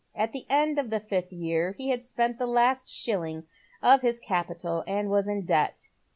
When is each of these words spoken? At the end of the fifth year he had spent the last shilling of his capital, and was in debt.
At 0.15 0.31
the 0.31 0.47
end 0.49 0.79
of 0.79 0.89
the 0.89 0.99
fifth 0.99 1.31
year 1.31 1.73
he 1.73 1.89
had 1.89 2.03
spent 2.03 2.39
the 2.39 2.47
last 2.47 2.89
shilling 2.89 3.43
of 3.83 4.01
his 4.01 4.19
capital, 4.19 4.83
and 4.87 5.11
was 5.11 5.27
in 5.27 5.45
debt. 5.45 5.89